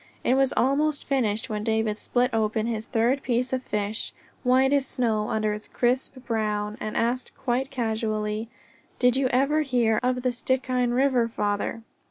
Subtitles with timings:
[0.23, 4.87] It was almost finished when David split open his third piece of fish, white as
[4.87, 8.49] snow under its crisp brown, and asked quite casually:
[8.97, 11.83] "Did you ever hear of the Stikine River, Father?"